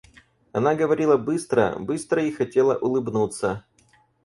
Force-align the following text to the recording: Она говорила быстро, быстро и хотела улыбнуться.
Она 0.51 0.73
говорила 0.73 1.15
быстро, 1.15 1.77
быстро 1.77 2.23
и 2.25 2.31
хотела 2.31 2.75
улыбнуться. 2.75 3.65